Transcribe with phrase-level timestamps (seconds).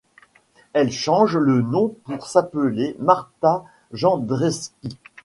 [0.73, 4.97] Elle change de nom pour s'appeler Martha Jendretzky.